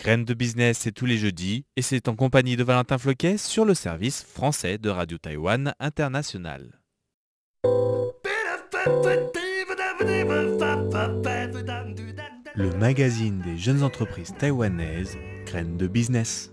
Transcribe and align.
Graines 0.00 0.24
de 0.24 0.32
business, 0.32 0.78
c'est 0.78 0.92
tous 0.92 1.04
les 1.04 1.18
jeudis 1.18 1.66
et 1.76 1.82
c'est 1.82 2.08
en 2.08 2.16
compagnie 2.16 2.56
de 2.56 2.64
Valentin 2.64 2.96
Floquet 2.96 3.36
sur 3.36 3.66
le 3.66 3.74
service 3.74 4.22
français 4.24 4.78
de 4.78 4.88
Radio 4.88 5.18
Taïwan 5.18 5.74
International. 5.78 6.80
Le 12.54 12.70
magazine 12.78 13.42
des 13.42 13.58
jeunes 13.58 13.82
entreprises 13.82 14.32
taïwanaises, 14.38 15.18
Graines 15.44 15.76
de 15.76 15.86
business. 15.86 16.50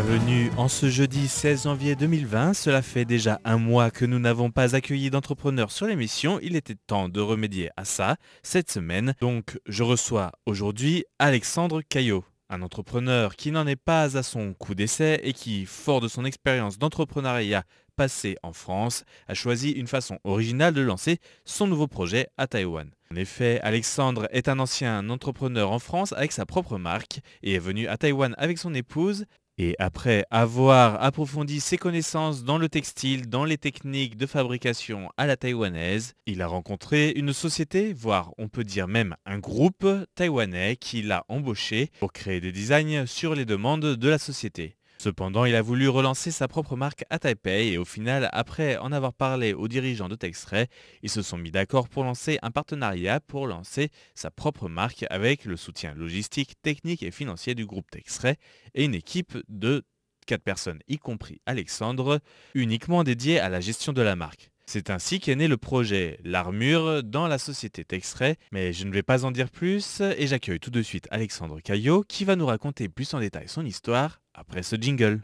Bienvenue 0.00 0.52
en 0.56 0.68
ce 0.68 0.88
jeudi 0.88 1.26
16 1.26 1.64
janvier 1.64 1.96
2020. 1.96 2.54
Cela 2.54 2.82
fait 2.82 3.04
déjà 3.04 3.40
un 3.44 3.58
mois 3.58 3.90
que 3.90 4.04
nous 4.04 4.20
n'avons 4.20 4.52
pas 4.52 4.76
accueilli 4.76 5.10
d'entrepreneurs 5.10 5.72
sur 5.72 5.88
l'émission. 5.88 6.38
Il 6.40 6.54
était 6.54 6.76
temps 6.76 7.08
de 7.08 7.20
remédier 7.20 7.70
à 7.76 7.84
ça 7.84 8.14
cette 8.44 8.70
semaine. 8.70 9.16
Donc 9.20 9.58
je 9.66 9.82
reçois 9.82 10.30
aujourd'hui 10.46 11.04
Alexandre 11.18 11.82
Caillot, 11.82 12.24
un 12.48 12.62
entrepreneur 12.62 13.34
qui 13.34 13.50
n'en 13.50 13.66
est 13.66 13.74
pas 13.74 14.16
à 14.16 14.22
son 14.22 14.54
coup 14.54 14.76
d'essai 14.76 15.18
et 15.24 15.32
qui, 15.32 15.66
fort 15.66 16.00
de 16.00 16.06
son 16.06 16.24
expérience 16.24 16.78
d'entrepreneuriat 16.78 17.64
passé 17.96 18.36
en 18.44 18.52
France, 18.52 19.02
a 19.26 19.34
choisi 19.34 19.72
une 19.72 19.88
façon 19.88 20.20
originale 20.22 20.74
de 20.74 20.80
lancer 20.80 21.18
son 21.44 21.66
nouveau 21.66 21.88
projet 21.88 22.28
à 22.36 22.46
Taïwan. 22.46 22.88
En 23.10 23.16
effet, 23.16 23.58
Alexandre 23.62 24.28
est 24.30 24.48
un 24.48 24.58
ancien 24.58 25.08
entrepreneur 25.08 25.72
en 25.72 25.78
France 25.78 26.12
avec 26.12 26.30
sa 26.30 26.44
propre 26.44 26.76
marque 26.76 27.20
et 27.42 27.54
est 27.54 27.58
venu 27.58 27.88
à 27.88 27.96
Taïwan 27.96 28.34
avec 28.36 28.58
son 28.58 28.74
épouse. 28.74 29.24
Et 29.60 29.74
après 29.80 30.24
avoir 30.30 31.02
approfondi 31.02 31.58
ses 31.58 31.78
connaissances 31.78 32.44
dans 32.44 32.58
le 32.58 32.68
textile, 32.68 33.28
dans 33.28 33.44
les 33.44 33.58
techniques 33.58 34.16
de 34.16 34.26
fabrication 34.26 35.10
à 35.16 35.26
la 35.26 35.36
taïwanaise, 35.36 36.14
il 36.26 36.42
a 36.42 36.46
rencontré 36.46 37.10
une 37.10 37.32
société, 37.32 37.92
voire 37.92 38.32
on 38.38 38.48
peut 38.48 38.62
dire 38.62 38.86
même 38.86 39.16
un 39.26 39.40
groupe 39.40 39.84
taïwanais 40.14 40.76
qui 40.76 41.02
l'a 41.02 41.24
embauché 41.28 41.90
pour 41.98 42.12
créer 42.12 42.40
des 42.40 42.52
designs 42.52 43.04
sur 43.06 43.34
les 43.34 43.44
demandes 43.44 43.96
de 43.96 44.08
la 44.08 44.18
société. 44.18 44.77
Cependant, 45.00 45.44
il 45.44 45.54
a 45.54 45.62
voulu 45.62 45.88
relancer 45.88 46.32
sa 46.32 46.48
propre 46.48 46.74
marque 46.74 47.04
à 47.08 47.20
Taipei 47.20 47.68
et 47.68 47.78
au 47.78 47.84
final, 47.84 48.28
après 48.32 48.76
en 48.78 48.90
avoir 48.90 49.12
parlé 49.12 49.54
aux 49.54 49.68
dirigeants 49.68 50.08
de 50.08 50.16
Textray, 50.16 50.66
ils 51.02 51.08
se 51.08 51.22
sont 51.22 51.38
mis 51.38 51.52
d'accord 51.52 51.88
pour 51.88 52.02
lancer 52.02 52.40
un 52.42 52.50
partenariat 52.50 53.20
pour 53.20 53.46
lancer 53.46 53.90
sa 54.16 54.32
propre 54.32 54.68
marque 54.68 55.04
avec 55.08 55.44
le 55.44 55.56
soutien 55.56 55.94
logistique, 55.94 56.60
technique 56.62 57.04
et 57.04 57.12
financier 57.12 57.54
du 57.54 57.64
groupe 57.64 57.88
Textray 57.92 58.34
et 58.74 58.86
une 58.86 58.94
équipe 58.94 59.38
de 59.48 59.84
4 60.26 60.42
personnes, 60.42 60.80
y 60.88 60.98
compris 60.98 61.40
Alexandre, 61.46 62.20
uniquement 62.54 63.04
dédiée 63.04 63.38
à 63.38 63.48
la 63.48 63.60
gestion 63.60 63.92
de 63.92 64.02
la 64.02 64.16
marque. 64.16 64.50
C'est 64.70 64.90
ainsi 64.90 65.18
qu'est 65.18 65.34
né 65.34 65.48
le 65.48 65.56
projet 65.56 66.20
L'Armure 66.24 67.02
dans 67.02 67.26
la 67.26 67.38
société 67.38 67.86
Textray, 67.86 68.36
mais 68.52 68.74
je 68.74 68.84
ne 68.84 68.92
vais 68.92 69.02
pas 69.02 69.24
en 69.24 69.30
dire 69.30 69.48
plus 69.48 70.02
et 70.02 70.26
j'accueille 70.26 70.60
tout 70.60 70.68
de 70.68 70.82
suite 70.82 71.08
Alexandre 71.10 71.58
Caillot 71.60 72.04
qui 72.06 72.26
va 72.26 72.36
nous 72.36 72.44
raconter 72.44 72.90
plus 72.90 73.14
en 73.14 73.20
détail 73.20 73.48
son 73.48 73.64
histoire 73.64 74.20
après 74.34 74.62
ce 74.62 74.76
jingle. 74.76 75.22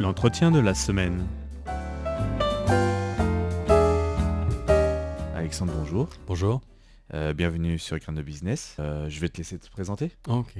L'entretien 0.00 0.50
de 0.50 0.58
la 0.58 0.74
semaine. 0.74 1.24
Alexandre, 5.36 5.72
bonjour. 5.76 6.08
Bonjour. 6.26 6.60
Euh, 7.14 7.32
bienvenue 7.32 7.78
sur 7.78 7.94
Écran 7.94 8.12
de 8.12 8.22
Business. 8.22 8.74
Euh, 8.80 9.08
je 9.08 9.20
vais 9.20 9.28
te 9.28 9.38
laisser 9.38 9.56
te 9.56 9.70
présenter. 9.70 10.10
Ok. 10.26 10.56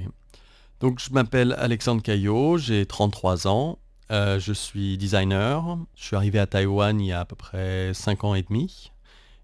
Donc 0.81 0.99
je 0.99 1.13
m'appelle 1.13 1.55
Alexandre 1.59 2.01
Caillot, 2.01 2.57
j'ai 2.57 2.87
33 2.87 3.47
ans. 3.47 3.77
Euh, 4.11 4.39
je 4.39 4.51
suis 4.51 4.97
designer. 4.97 5.77
Je 5.95 6.05
suis 6.05 6.15
arrivé 6.15 6.39
à 6.39 6.47
Taïwan 6.47 6.99
il 6.99 7.05
y 7.05 7.11
a 7.11 7.19
à 7.19 7.25
peu 7.25 7.35
près 7.35 7.93
5 7.93 8.23
ans 8.23 8.33
et 8.33 8.41
demi. 8.41 8.91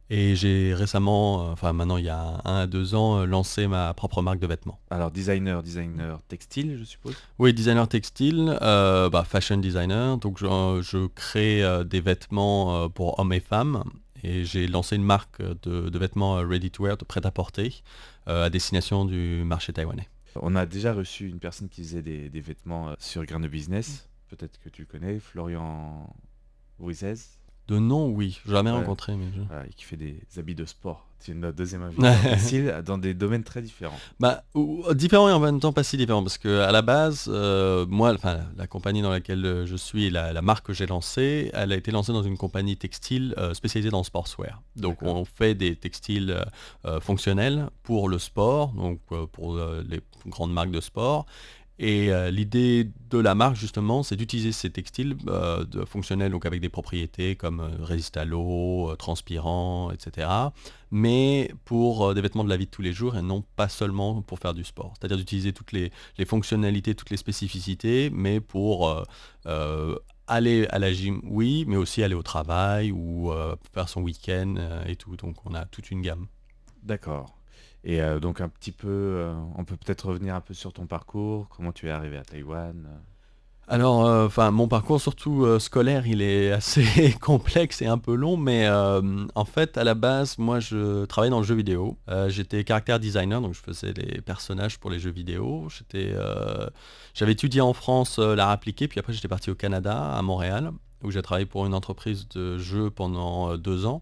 Et 0.10 0.36
j'ai 0.36 0.74
récemment, 0.74 1.42
euh, 1.42 1.52
enfin 1.52 1.74
maintenant 1.74 1.98
il 1.98 2.06
y 2.06 2.10
a 2.10 2.42
un 2.44 2.62
à 2.62 2.66
deux 2.66 2.96
ans, 2.96 3.20
euh, 3.20 3.26
lancé 3.26 3.68
ma 3.68 3.94
propre 3.94 4.24
marque 4.24 4.40
de 4.40 4.48
vêtements. 4.48 4.80
Alors 4.90 5.12
designer, 5.12 5.62
designer 5.62 6.20
textile, 6.28 6.76
je 6.80 6.86
suppose? 6.86 7.16
Oui, 7.38 7.54
designer 7.54 7.88
textile, 7.88 8.58
bah, 8.60 9.24
fashion 9.24 9.58
designer. 9.58 10.18
Donc 10.18 10.40
je, 10.40 10.82
je 10.82 11.06
crée 11.06 11.62
des 11.86 12.02
vêtements 12.02 12.90
pour 12.90 13.20
hommes 13.20 13.34
et 13.34 13.42
femmes. 13.42 13.84
Et 14.24 14.44
j'ai 14.44 14.68
lancé 14.68 14.96
une 14.96 15.04
marque 15.04 15.42
de, 15.42 15.90
de 15.90 16.00
vêtements 16.00 16.38
ready 16.38 16.72
to 16.72 16.84
wear, 16.84 16.98
de 16.98 17.06
prêt-à-porter, 17.06 17.84
euh, 18.28 18.46
à 18.46 18.50
destination 18.50 19.06
du 19.06 19.44
marché 19.46 19.74
taïwanais. 19.74 20.08
On 20.42 20.56
a 20.56 20.66
déjà 20.66 20.94
reçu 20.94 21.28
une 21.28 21.40
personne 21.40 21.70
qui 21.70 21.82
faisait 21.84 22.02
des, 22.02 22.30
des 22.30 22.42
vêtements 22.42 22.90
euh, 22.90 22.96
sur 23.00 23.24
Grain 23.26 23.40
de 23.40 23.48
Business. 23.48 24.10
Peut-être 24.30 24.60
que 24.60 24.70
tu 24.70 24.82
le 24.82 24.88
connais, 24.88 25.20
Florian 25.20 26.14
Ruizez. 26.80 27.37
De 27.68 27.80
nom, 27.80 28.08
oui, 28.10 28.40
jamais 28.48 28.72
Ouais. 28.72 28.78
rencontré, 28.78 29.16
mais 29.16 29.26
je... 29.36 29.42
Voilà, 29.42 29.66
et 29.66 29.70
qui 29.76 29.84
fait 29.84 29.98
des 29.98 30.20
habits 30.38 30.56
de 30.56 30.66
sport. 30.66 31.04
C'est 31.20 31.34
notre 31.34 31.58
deuxième 31.58 31.82
invité 31.82 32.72
dans 32.86 32.98
des 33.00 33.14
domaines 33.16 33.44
très 33.44 33.62
différents. 33.62 34.00
Bah, 34.20 34.44
ou- 34.54 34.86
différent 34.94 35.28
et 35.28 35.32
en 35.34 35.40
même 35.40 35.60
temps 35.60 35.74
pas 35.74 35.84
si 35.84 35.98
différent 35.98 36.22
parce 36.22 36.38
que 36.38 36.60
à 36.62 36.72
la 36.72 36.82
base, 36.84 37.26
euh, 37.28 37.86
moi, 37.90 38.14
enfin, 38.14 38.42
la 38.56 38.68
compagnie 38.68 39.02
dans 39.02 39.10
laquelle 39.10 39.44
euh, 39.46 39.66
je 39.66 39.76
suis, 39.76 40.10
la, 40.12 40.32
la 40.32 40.42
marque 40.44 40.68
que 40.68 40.74
j'ai 40.74 40.86
lancée, 40.86 41.50
elle 41.54 41.72
a 41.72 41.76
été 41.76 41.92
lancée 41.92 42.14
dans 42.14 42.22
une 42.24 42.38
compagnie 42.38 42.78
textile 42.78 43.34
euh, 43.40 43.54
spécialisée 43.56 43.90
dans 43.90 43.98
le 43.98 44.04
sportswear. 44.06 44.62
Donc, 44.76 45.02
on 45.02 45.26
fait 45.26 45.56
des 45.56 45.76
textiles 45.76 46.46
euh, 46.86 47.00
fonctionnels 47.02 47.68
pour 47.84 48.08
le 48.10 48.20
sport, 48.20 48.70
donc 48.74 49.00
pour 49.32 49.58
les 49.90 50.00
grandes 50.28 50.54
marques 50.54 50.72
de 50.72 50.82
sport. 50.82 51.26
Et 51.80 52.12
euh, 52.12 52.32
l'idée 52.32 52.90
de 53.10 53.20
la 53.20 53.36
marque, 53.36 53.56
justement, 53.56 54.02
c'est 54.02 54.16
d'utiliser 54.16 54.52
ces 54.52 54.72
textiles 54.72 55.16
euh, 55.28 55.64
fonctionnels, 55.86 56.32
donc 56.32 56.46
avec 56.46 56.60
des 56.60 56.70
propriétés 56.70 57.36
comme 57.36 57.60
euh, 57.60 57.98
à 58.16 58.26
l'eau, 58.26 58.96
transpirant, 58.98 59.92
etc 59.92 60.28
mais 60.90 61.52
pour 61.66 62.06
euh, 62.06 62.14
des 62.14 62.22
vêtements 62.22 62.46
de 62.46 62.50
la 62.50 62.56
vie 62.56 62.66
de 62.66 62.72
tous 62.72 62.82
les 62.82 62.94
jours 62.94 63.18
et 63.18 63.22
non 63.22 63.44
pas 63.58 63.68
seulement 63.68 64.22
pour 64.22 64.40
faire 64.40 64.54
du 64.54 64.64
sport. 64.64 64.94
C'est-à-dire 64.98 65.18
d'utiliser 65.18 65.52
toutes 65.52 65.74
les, 65.74 65.92
fonctionnalités, 66.26 66.96
toutes 66.96 67.10
les 67.10 67.18
spécificités, 67.18 68.10
mais 68.10 68.40
pour 68.40 69.04
aller 70.28 70.66
à 70.70 70.80
la 70.80 70.94
gym, 70.94 71.20
oui, 71.26 71.66
mais 71.68 71.76
aussi 71.76 72.04
aller 72.04 72.16
au 72.16 72.24
travail 72.24 72.92
ou 72.94 73.32
faire 73.74 73.90
son 73.90 74.02
week-end 74.02 74.56
et 74.86 74.96
tout. 74.96 75.18
Donc 75.18 75.46
on 75.46 75.54
a 75.54 75.66
toute 75.66 75.92
une 75.92 76.02
gamme. 76.02 76.28
D'accord. 76.84 77.37
Et 77.84 78.02
euh, 78.02 78.20
donc 78.20 78.42
un 78.42 78.50
petit 78.50 78.72
peu, 78.72 78.88
euh, 78.88 79.34
on 79.56 79.64
peut 79.64 79.78
peut-être 79.78 80.08
revenir 80.08 80.36
un 80.36 80.42
peu 80.42 80.54
sur 80.54 80.74
ton 80.74 80.86
parcours, 80.86 81.48
comment 81.50 81.72
tu 81.72 81.88
es 81.88 81.92
arrivé 81.92 82.18
à 82.18 82.24
Taïwan. 82.24 82.86
euh. 82.86 82.98
Alors, 83.70 84.26
enfin, 84.26 84.50
mon 84.52 84.70
parcours 84.70 85.02
surtout 85.02 85.60
scolaire, 85.60 86.08
il 86.08 86.22
est 86.22 86.52
assez 86.54 87.14
complexe 87.20 87.82
et 87.82 87.86
un 87.86 87.98
peu 87.98 88.16
long, 88.16 88.38
mais 88.38 88.66
en 88.70 89.44
fait, 89.44 89.78
à 89.78 89.84
la 89.84 89.94
base, 89.94 90.38
moi, 90.38 90.62
je 90.62 91.04
travaillais 91.04 91.32
dans 91.32 91.42
le 91.42 91.46
jeu 91.46 91.56
vidéo. 91.56 91.98
J'étais 92.30 92.64
caractère 92.64 92.98
designer, 92.98 93.42
donc 93.42 93.56
je 93.56 93.60
faisais 93.60 93.92
les 93.92 94.22
personnages 94.22 94.80
pour 94.80 94.90
les 94.90 95.00
jeux 95.00 95.12
vidéo. 95.12 95.68
J'avais 97.14 97.34
étudié 97.34 97.60
en 97.60 97.74
France 97.74 98.20
l'art 98.20 98.52
appliqué, 98.52 98.88
puis 98.88 99.02
après, 99.02 99.12
j'étais 99.12 99.28
parti 99.28 99.52
au 99.52 99.56
Canada, 99.56 100.14
à 100.14 100.22
Montréal, 100.22 100.72
où 101.04 101.12
j'ai 101.12 101.22
travaillé 101.22 101.46
pour 101.46 101.66
une 101.66 101.74
entreprise 101.74 102.26
de 102.30 102.58
jeux 102.58 102.90
pendant 102.90 103.58
deux 103.58 103.86
ans. 103.86 104.02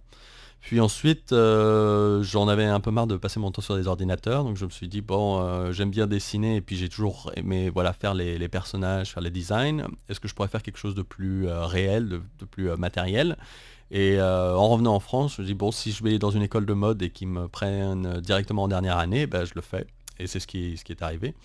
Puis 0.65 0.79
ensuite, 0.79 1.31
euh, 1.31 2.23
j'en 2.23 2.47
avais 2.47 2.65
un 2.65 2.79
peu 2.79 2.89
marre 2.89 3.05
de 3.05 3.17
passer 3.17 3.39
mon 3.39 3.51
temps 3.51 3.61
sur 3.61 3.75
des 3.75 3.85
ordinateurs, 3.85 4.43
donc 4.43 4.57
je 4.57 4.65
me 4.65 4.71
suis 4.71 4.87
dit, 4.87 5.01
bon, 5.01 5.39
euh, 5.39 5.71
j'aime 5.71 5.91
bien 5.91 6.07
dessiner, 6.07 6.55
et 6.55 6.61
puis 6.61 6.75
j'ai 6.75 6.89
toujours 6.89 7.31
aimé 7.35 7.69
voilà, 7.69 7.93
faire 7.93 8.15
les, 8.15 8.49
personnages, 8.49 9.13
faire 9.13 9.21
les 9.21 9.29
designs. 9.29 9.85
Est-ce 10.09 10.19
que 10.19 10.27
je 10.27 10.33
pourrais 10.33 10.47
faire 10.47 10.63
quelque 10.63 10.79
chose 10.79 10.95
de 10.95 11.03
plus 11.03 11.47
euh, 11.47 11.67
réel, 11.67 12.09
de, 12.09 12.45
plus 12.45 12.75
matériel? 12.77 13.37
Et 13.91 14.19
en 14.19 14.67
revenant 14.67 14.95
en 14.95 14.99
France, 14.99 15.35
je 15.37 15.43
me 15.43 15.45
dis, 15.45 15.53
bon, 15.53 15.71
si 15.71 15.91
je 15.91 16.03
vais 16.03 16.17
dans 16.17 16.31
une 16.31 16.41
école 16.41 16.65
de 16.65 16.73
mode 16.73 17.03
et 17.03 17.11
qu'ils 17.11 17.27
me 17.27 17.47
prennent 17.47 18.19
directement 18.19 18.63
en 18.63 18.67
dernière 18.67 18.97
année, 18.97 19.27
ben, 19.27 19.45
je 19.45 19.53
le 19.53 19.61
fais. 19.61 19.85
Et 20.17 20.25
c'est 20.25 20.39
ce 20.39 20.47
qui 20.47 20.73
est 20.89 21.01
arrivé. 21.03 21.35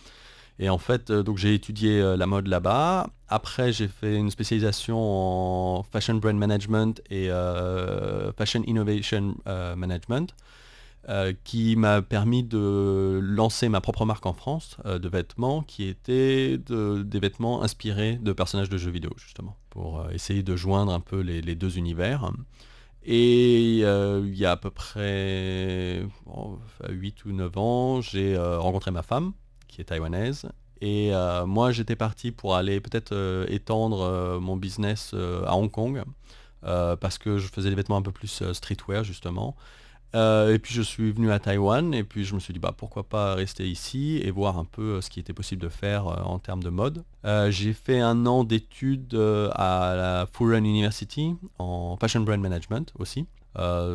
Et 0.63 0.69
en 0.69 0.77
fait, 0.77 1.11
euh, 1.11 1.23
donc 1.23 1.39
j'ai 1.39 1.55
étudié 1.55 2.01
euh, 2.01 2.19
la 2.19 2.27
mode 2.27 2.47
là-bas. 2.47 3.09
Après, 3.29 3.73
j'ai 3.73 3.89
fait 3.89 4.15
une 4.17 4.31
spécialisation 4.31 4.99
en 4.99 5.83
fashion 5.83 6.17
brand 6.17 6.37
management 6.37 7.01
et 7.09 7.31
euh, 7.31 8.31
fashion 8.35 8.63
innovation 8.67 9.37
management, 9.47 10.35
qui 11.45 11.77
m'a 11.77 12.03
permis 12.03 12.45
de 12.45 13.19
lancer 13.23 13.69
ma 13.69 13.81
propre 13.81 14.05
marque 14.05 14.27
en 14.27 14.33
France 14.35 14.77
de 14.85 15.09
vêtements, 15.09 15.63
qui 15.63 15.85
étaient 15.89 16.59
de- 16.59 17.03
des 17.03 17.21
vêtements 17.21 17.63
inspirés 17.63 18.19
de 18.21 18.33
personnages 18.33 18.69
de 18.69 18.79
jeux 18.79 18.91
vidéo, 18.91 19.11
justement, 19.17 19.57
pour 19.71 20.07
essayer 20.13 20.43
de 20.43 20.57
joindre 20.57 20.93
un 20.93 21.01
peu 21.01 21.21
les, 21.21 21.55
deux 21.55 21.79
univers. 21.79 22.31
Et 23.05 23.79
il 23.79 24.35
y 24.37 24.45
a 24.45 24.53
à 24.53 24.57
peu 24.57 24.71
près 24.71 26.03
8 26.89 27.25
ou 27.25 27.33
9 27.33 27.57
ans, 27.57 28.01
j'ai 28.03 28.37
rencontré 28.37 28.91
ma 28.91 29.03
femme, 29.03 29.33
taïwanaise. 29.85 30.47
Et 30.81 31.11
euh, 31.13 31.47
moi, 31.47 31.73
j'étais 31.73 31.97
parti 31.97 32.31
pour 32.31 32.55
aller 32.57 32.81
peut-être 32.81 33.13
euh, 33.13 33.45
étendre 33.49 34.01
euh, 34.01 34.41
mon 34.41 34.57
business 34.57 35.15
à 35.47 35.55
Hong 35.55 35.71
Kong, 35.71 36.03
parce 36.63 37.19
que 37.19 37.39
je 37.39 37.49
faisais 37.49 37.71
des 37.71 37.77
vêtements 37.77 37.97
un 37.97 38.03
peu 38.03 38.13
plus 38.13 38.43
streetwear, 38.53 39.05
justement. 39.05 39.57
et 40.15 40.59
puis 40.63 40.75
je 40.75 40.83
suis 40.83 41.13
venu 41.13 41.31
à 41.31 41.39
Taïwan 41.39 41.95
et 41.95 42.05
puis 42.05 42.25
je 42.25 42.35
me 42.35 42.41
suis 42.41 42.53
dit 42.53 42.59
bah 42.59 42.75
pourquoi 42.77 43.05
pas 43.05 43.35
rester 43.35 43.67
ici 43.67 44.21
et 44.23 44.31
voir 44.31 44.59
un 44.59 44.65
peu 44.65 45.01
ce 45.01 45.09
qui 45.09 45.21
était 45.21 45.33
possible 45.33 45.63
de 45.63 45.69
faire 45.69 46.07
en 46.07 46.39
termes 46.39 46.63
de 46.63 46.69
mode. 46.69 47.05
j'ai 47.49 47.73
fait 47.73 48.01
un 48.01 48.27
an 48.27 48.45
d'études 48.45 49.15
à 49.15 49.95
la 49.97 50.27
Furen 50.33 50.67
University 50.67 51.35
en 51.59 51.97
Fashion 51.99 52.21
Brand 52.21 52.41
Management 52.41 52.93
aussi. 52.99 53.27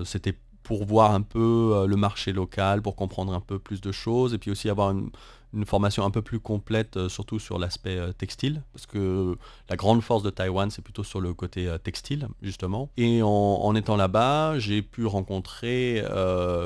C'était 0.05 0.35
pour 0.63 0.85
voir 0.85 1.13
un 1.13 1.21
peu 1.21 1.85
le 1.87 1.95
marché 1.95 2.33
local, 2.33 2.81
pour 2.81 2.95
comprendre 2.95 3.31
un 3.33 3.41
peu 3.41 3.59
plus 3.59 3.79
de 3.79 3.91
choses 3.91 4.33
et 4.33 4.39
puis 4.39 4.49
aussi 4.49 4.69
avoir 4.69 4.89
une, 4.89 5.11
une 5.53 5.65
formation 5.65 6.05
un 6.05 6.11
peu 6.11 6.21
plus 6.21 6.39
complète, 6.39 6.97
euh, 6.97 7.09
surtout 7.09 7.39
sur 7.39 7.57
l'aspect 7.57 7.97
euh, 7.97 8.11
textile, 8.11 8.61
parce 8.73 8.85
que 8.85 9.37
la 9.69 9.75
grande 9.75 10.01
force 10.01 10.23
de 10.23 10.29
Taïwan, 10.29 10.69
c'est 10.69 10.81
plutôt 10.81 11.03
sur 11.03 11.21
le 11.21 11.33
côté 11.33 11.67
euh, 11.67 11.77
textile, 11.77 12.27
justement. 12.41 12.89
Et 12.97 13.21
en, 13.23 13.75
étant 13.75 13.95
là-bas, 13.95 14.59
j'ai 14.59 14.81
pu 14.81 15.05
rencontrer 15.05 15.99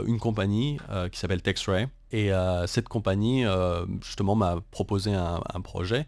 une 0.05 0.19
compagnie 0.19 0.77
qui 1.11 1.19
s'appelle 1.19 1.41
Texray. 1.41 1.87
Et 2.11 2.31
cette 2.67 2.87
compagnie, 2.87 3.45
justement, 4.01 4.35
m'a 4.35 4.57
proposé 4.71 5.13
un, 5.13 5.61
projet. 5.63 6.05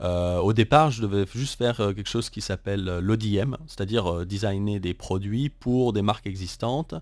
au 0.00 0.52
départ, 0.52 0.90
je 0.90 1.02
devais 1.02 1.26
juste 1.34 1.58
faire 1.58 1.76
quelque 1.76 2.08
chose 2.08 2.30
qui 2.30 2.40
s'appelle 2.40 2.84
l'ODM, 2.98 3.56
c'est-à-dire 3.66 4.24
designer 4.26 4.78
des 4.78 4.94
produits 4.94 5.48
pour 5.48 5.92
des 5.92 6.02
marques 6.02 6.26
existantes 6.26 6.94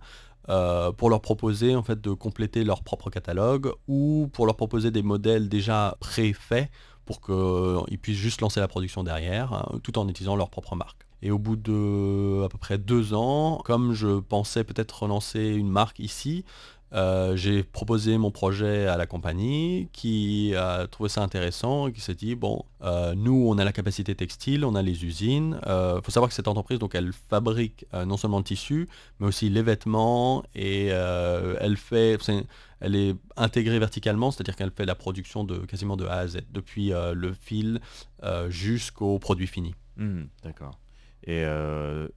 euh, 0.48 0.92
pour 0.92 1.10
leur 1.10 1.20
proposer 1.20 1.76
en 1.76 1.82
fait 1.82 2.00
de 2.00 2.12
compléter 2.12 2.64
leur 2.64 2.82
propre 2.82 3.10
catalogue 3.10 3.72
ou 3.86 4.28
pour 4.32 4.46
leur 4.46 4.56
proposer 4.56 4.90
des 4.90 5.02
modèles 5.02 5.48
déjà 5.48 5.96
préfaits 6.00 6.68
pour 7.04 7.20
qu'ils 7.20 7.98
puissent 7.98 8.18
juste 8.18 8.40
lancer 8.40 8.60
la 8.60 8.68
production 8.68 9.04
derrière 9.04 9.52
hein, 9.52 9.78
tout 9.82 9.98
en 9.98 10.08
utilisant 10.08 10.36
leur 10.36 10.50
propre 10.50 10.74
marque. 10.76 11.06
Et 11.22 11.30
au 11.30 11.38
bout 11.38 11.56
de 11.56 12.42
à 12.44 12.48
peu 12.48 12.58
près 12.58 12.78
deux 12.78 13.14
ans, 13.14 13.60
comme 13.64 13.92
je 13.92 14.18
pensais 14.18 14.64
peut-être 14.64 15.02
relancer 15.02 15.46
une 15.50 15.68
marque 15.68 16.00
ici, 16.00 16.44
euh, 16.94 17.36
j'ai 17.36 17.62
proposé 17.62 18.18
mon 18.18 18.30
projet 18.30 18.86
à 18.86 18.96
la 18.96 19.06
compagnie 19.06 19.88
qui 19.92 20.54
a 20.54 20.86
trouvé 20.86 21.08
ça 21.08 21.22
intéressant 21.22 21.88
et 21.88 21.92
qui 21.92 22.02
s'est 22.02 22.14
dit 22.14 22.34
bon 22.34 22.64
euh, 22.82 23.14
nous 23.14 23.46
on 23.48 23.56
a 23.58 23.64
la 23.64 23.72
capacité 23.72 24.14
textile, 24.14 24.64
on 24.64 24.74
a 24.74 24.82
les 24.82 25.04
usines. 25.04 25.58
Il 25.62 25.68
euh, 25.70 26.02
faut 26.02 26.10
savoir 26.10 26.28
que 26.28 26.34
cette 26.34 26.48
entreprise 26.48 26.78
donc 26.78 26.94
elle 26.94 27.12
fabrique 27.30 27.86
non 28.06 28.16
seulement 28.16 28.38
le 28.38 28.44
tissu 28.44 28.88
mais 29.20 29.26
aussi 29.26 29.48
les 29.48 29.62
vêtements 29.62 30.42
et 30.54 30.86
elle 30.86 31.76
fait 31.76 32.18
elle 32.80 32.96
est 32.96 33.14
intégrée 33.36 33.78
verticalement, 33.78 34.32
c'est-à-dire 34.32 34.56
qu'elle 34.56 34.72
fait 34.72 34.84
la 34.84 34.96
production 34.96 35.44
de 35.44 35.58
quasiment 35.58 35.96
de 35.96 36.04
A 36.06 36.16
à 36.16 36.26
Z, 36.26 36.38
depuis 36.50 36.90
le 36.90 37.32
fil 37.32 37.80
jusqu'au 38.48 39.18
produit 39.18 39.46
fini. 39.46 39.74
Mmh, 39.96 40.22
d'accord. 40.42 40.78
Et 41.26 41.44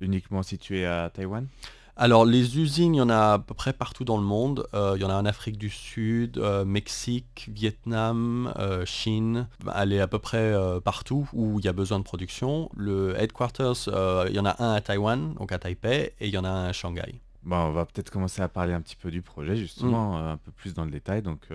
uniquement 0.02 0.44
situé 0.44 0.86
à 0.86 1.10
Taïwan? 1.14 1.48
Alors 1.98 2.26
les 2.26 2.60
usines, 2.60 2.96
il 2.96 2.98
y 2.98 3.02
en 3.02 3.10
a 3.10 3.34
à 3.34 3.40
peu 3.40 3.54
près 3.54 3.72
partout 3.72 4.04
dans 4.04 4.18
le 4.18 4.24
monde. 4.24 4.68
Euh, 4.74 4.94
il 4.98 5.02
y 5.02 5.06
en 5.06 5.10
a 5.10 5.16
en 5.16 5.26
Afrique 5.26 5.58
du 5.58 5.70
Sud, 5.70 6.38
euh, 6.38 6.66
Mexique, 6.66 7.50
Vietnam, 7.52 8.54
euh, 8.58 8.86
Chine. 8.86 9.48
Elle 9.74 9.94
est 9.94 10.02
à 10.02 10.08
peu 10.08 10.20
près 10.20 10.54
partout 10.84 11.28
où 11.34 11.60
il 11.60 11.66
y 11.66 11.70
a 11.70 11.74
besoin 11.74 12.00
de 12.00 12.04
production. 12.04 12.70
Le 12.76 13.18
headquarters, 13.20 13.88
il 14.28 14.36
y 14.36 14.40
en 14.40 14.46
a 14.46 14.62
un 14.62 14.74
à 14.74 14.82
Taïwan, 14.82 15.34
donc 15.36 15.52
à 15.52 15.60
Taipei, 15.60 16.14
et 16.20 16.28
il 16.28 16.34
y 16.34 16.38
en 16.38 16.44
a 16.44 16.50
un 16.50 16.66
à 16.66 16.74
Shanghai. 16.74 17.22
Bon, 17.44 17.58
on 17.58 17.72
va 17.72 17.86
peut-être 17.86 18.10
commencer 18.10 18.42
à 18.42 18.50
parler 18.50 18.74
un 18.74 18.82
petit 18.82 18.96
peu 18.96 19.12
du 19.12 19.22
projet, 19.22 19.56
justement, 19.56 20.14
mm. 20.14 20.28
un 20.28 20.38
peu 20.38 20.52
plus 20.52 20.74
dans 20.74 20.84
le 20.84 20.92
détail, 20.92 21.22
donc 21.22 21.48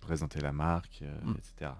présenter 0.00 0.40
la 0.40 0.52
marque, 0.52 1.02
mm. 1.22 1.32
etc. 1.32 1.72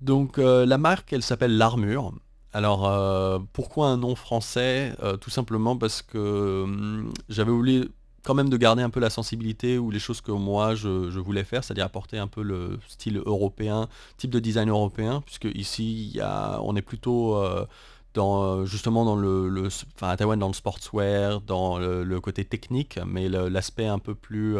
Donc 0.00 0.38
la 0.38 0.78
marque, 0.78 1.12
elle 1.12 1.22
s'appelle 1.22 1.56
l'Armure. 1.56 2.12
Alors, 2.56 2.86
euh, 2.88 3.38
pourquoi 3.52 3.88
un 3.88 3.98
nom 3.98 4.14
français? 4.14 4.94
Euh, 5.02 5.18
Tout 5.18 5.28
simplement 5.28 5.76
parce 5.76 6.00
que 6.00 6.62
hum, 6.64 7.12
j'avais 7.28 7.50
voulu 7.50 7.90
quand 8.22 8.32
même 8.32 8.48
de 8.48 8.56
garder 8.56 8.82
un 8.82 8.88
peu 8.88 8.98
la 8.98 9.10
sensibilité 9.10 9.76
ou 9.76 9.90
les 9.90 9.98
choses 9.98 10.22
que 10.22 10.32
moi 10.32 10.74
je, 10.74 10.88
voulais 11.18 11.44
faire, 11.44 11.62
c'est-à-dire 11.62 11.84
apporter 11.84 12.16
un 12.16 12.28
peu 12.28 12.42
le 12.42 12.78
style 12.88 13.20
européen, 13.26 13.88
type 14.16 14.30
de 14.30 14.40
design 14.40 14.70
européen, 14.70 15.22
puisque 15.26 15.48
ici 15.54 16.18
on 16.62 16.74
est 16.76 16.82
plutôt 16.82 17.36
euh, 17.36 17.66
dans, 18.14 18.64
justement 18.64 19.04
dans 19.04 19.16
le, 19.16 19.68
enfin 19.94 20.08
à 20.08 20.16
Taïwan 20.16 20.38
dans 20.38 20.48
le 20.48 20.54
sportswear, 20.54 21.42
dans 21.42 21.78
le, 21.78 22.20
côté 22.20 22.46
technique, 22.46 22.98
mais 23.06 23.28
l'aspect 23.28 23.86
un 23.86 23.98
peu 23.98 24.14
plus, 24.14 24.56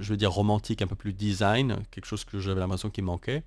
je 0.00 0.10
veux 0.10 0.16
dire 0.16 0.32
romantique, 0.32 0.82
un 0.82 0.86
peu 0.86 0.96
plus 0.96 1.12
design, 1.12 1.76
quelque 1.90 2.06
chose 2.06 2.24
que 2.24 2.38
j'avais 2.38 2.60
l'impression 2.60 2.90
qui 2.90 3.02
manquait. 3.02 3.42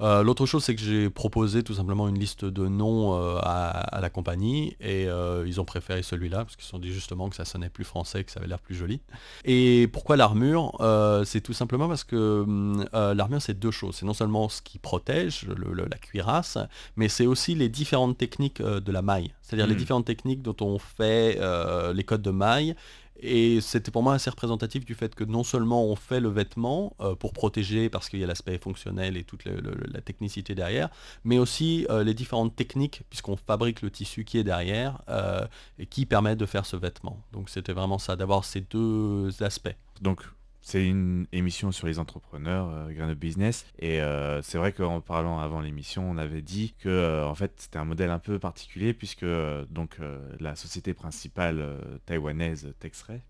Euh, 0.00 0.22
l'autre 0.22 0.46
chose, 0.46 0.64
c'est 0.64 0.74
que 0.74 0.80
j'ai 0.80 1.10
proposé 1.10 1.62
tout 1.62 1.74
simplement 1.74 2.08
une 2.08 2.18
liste 2.18 2.44
de 2.44 2.68
noms 2.68 3.14
euh, 3.14 3.38
à, 3.42 3.98
la 4.00 4.10
compagnie 4.10 4.76
et 4.80 5.08
euh, 5.08 5.44
ils 5.46 5.60
ont 5.60 5.64
préféré 5.64 6.02
celui-là 6.02 6.44
parce 6.44 6.54
qu'ils 6.54 6.64
se 6.64 6.70
sont 6.70 6.78
dit 6.78 6.92
justement 6.92 7.28
que 7.28 7.36
ça 7.36 7.44
sonnait 7.44 7.68
plus 7.68 7.84
français, 7.84 8.22
que 8.22 8.30
ça 8.30 8.38
avait 8.38 8.48
l'air 8.48 8.60
plus 8.60 8.76
joli. 8.76 9.00
Et 9.44 9.88
pourquoi 9.92 10.16
l'armure? 10.16 10.72
C'est 11.24 11.40
tout 11.40 11.52
simplement 11.52 11.88
parce 11.88 12.04
que 12.04 12.42
hum, 12.42 12.86
l'armure, 12.92 13.42
c'est 13.42 13.58
deux 13.58 13.70
choses. 13.70 13.96
C'est 13.96 14.06
non 14.06 14.14
seulement 14.14 14.48
ce 14.48 14.62
qui 14.62 14.78
protège, 14.78 15.46
la 15.46 15.98
cuirasse, 15.98 16.58
mais 16.96 17.08
c'est 17.08 17.26
aussi 17.26 17.54
les 17.54 17.68
différentes 17.68 18.16
techniques 18.16 18.62
de 18.62 18.92
la 18.92 19.02
maille. 19.02 19.32
C'est-à-dire 19.42 19.66
les 19.66 19.74
hmm. 19.74 19.78
différentes 19.78 20.04
techniques 20.04 20.42
dont 20.42 20.56
on 20.60 20.78
fait 20.78 21.38
les 21.92 22.04
codes 22.04 22.22
de 22.22 22.30
maille 22.30 22.74
et 23.20 23.60
c'était 23.60 23.90
pour 23.90 24.02
moi 24.02 24.14
assez 24.14 24.30
représentatif 24.30 24.84
du 24.84 24.94
fait 24.94 25.14
que 25.14 25.24
non 25.24 25.42
seulement 25.42 25.84
on 25.84 25.96
fait 25.96 26.20
le 26.20 26.28
vêtement 26.28 26.94
euh, 27.00 27.14
pour 27.14 27.32
protéger 27.32 27.88
parce 27.88 28.08
qu'il 28.08 28.20
y 28.20 28.24
a 28.24 28.26
l'aspect 28.26 28.58
fonctionnel 28.58 29.16
et 29.16 29.24
toute 29.24 29.44
la 29.44 30.00
technicité 30.00 30.54
derrière, 30.54 30.88
mais 31.24 31.38
aussi 31.38 31.86
euh, 31.90 32.04
les 32.04 32.14
différentes 32.14 32.54
techniques 32.54 33.02
puisqu'on 33.10 33.36
fabrique 33.36 33.82
le 33.82 33.90
tissu 33.90 34.24
qui 34.24 34.38
est 34.38 34.44
derrière 34.44 35.02
euh, 35.08 35.46
et 35.78 35.86
qui 35.86 36.06
permettent 36.06 36.38
de 36.38 36.46
faire 36.46 36.66
ce 36.66 36.76
vêtement. 36.76 37.22
Donc 37.32 37.50
c'était 37.50 37.72
vraiment 37.72 37.98
ça, 37.98 38.16
d'avoir 38.16 38.44
ces 38.44 38.60
deux 38.60 39.42
aspects. 39.42 39.76
C'est 40.68 40.86
une 40.86 41.26
émission 41.32 41.72
sur 41.72 41.86
les 41.86 41.98
entrepreneurs, 41.98 42.68
euh, 42.70 43.14
Business. 43.14 43.64
Et 43.78 44.02
euh, 44.02 44.42
c'est 44.42 44.58
vrai 44.58 44.74
qu'en 44.74 45.00
parlant 45.00 45.38
avant 45.38 45.62
l'émission, 45.62 46.10
on 46.10 46.18
avait 46.18 46.42
dit 46.42 46.74
que 46.78 46.90
euh, 46.90 47.26
en 47.26 47.34
fait 47.34 47.54
c'était 47.56 47.78
un 47.78 47.86
modèle 47.86 48.10
un 48.10 48.18
peu 48.18 48.38
particulier 48.38 48.92
puisque 48.92 49.22
euh, 49.22 49.64
donc 49.70 49.96
la 50.40 50.56
société 50.56 50.92
principale 50.92 51.64
taïwanaise 52.04 52.74
Texray 52.80 53.22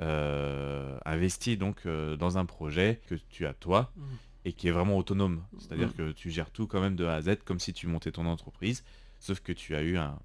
investit 0.00 1.56
donc 1.56 1.86
dans 1.86 2.38
un 2.38 2.44
projet 2.44 3.00
que 3.06 3.14
tu 3.28 3.46
as 3.46 3.54
toi 3.54 3.92
mmh. 3.94 4.02
et 4.46 4.52
qui 4.52 4.66
est 4.66 4.72
vraiment 4.72 4.96
autonome. 4.96 5.44
C'est-à-dire 5.60 5.90
mmh. 5.90 5.92
que 5.92 6.10
tu 6.10 6.30
gères 6.30 6.50
tout 6.50 6.66
quand 6.66 6.80
même 6.80 6.96
de 6.96 7.04
A 7.04 7.14
à 7.14 7.22
Z 7.22 7.36
comme 7.44 7.60
si 7.60 7.72
tu 7.72 7.86
montais 7.86 8.10
ton 8.10 8.26
entreprise, 8.26 8.82
sauf 9.20 9.38
que 9.38 9.52
tu 9.52 9.76
as 9.76 9.82
eu 9.82 9.96
un, 9.96 10.18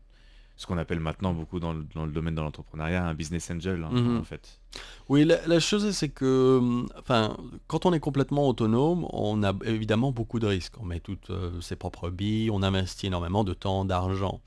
ce 0.60 0.68
qu'on 0.68 0.78
appelle 0.78 1.00
maintenant 1.00 1.34
beaucoup 1.34 1.62
dans 1.62 1.72
le, 1.72 2.12
domaine 2.12 2.36
de 2.36 2.42
l'entrepreneuriat 2.42 3.08
un 3.08 3.14
business 3.14 3.50
angel 3.50 3.82
hein, 3.82 3.92
mhm. 3.94 4.18
en 4.18 4.24
fait. 4.26 4.60
Oui, 5.08 5.24
la, 5.24 5.60
chose 5.62 5.90
c'est 5.92 6.10
que, 6.10 6.84
enfin, 7.00 7.38
quand 7.68 7.86
on 7.86 7.94
est 7.94 8.02
complètement 8.02 8.46
autonome, 8.46 9.08
on 9.14 9.42
a 9.42 9.54
évidemment 9.64 10.12
beaucoup 10.12 10.38
de 10.38 10.48
risques. 10.48 10.74
On 10.82 10.84
met 10.84 11.00
toutes 11.00 11.30
euh, 11.30 11.62
ses 11.62 11.78
propres 11.78 12.10
billes, 12.10 12.52
on 12.52 12.62
investit 12.62 13.08
énormément 13.08 13.46
de 13.46 13.54
temps, 13.54 13.86
d'argent. 13.86 14.42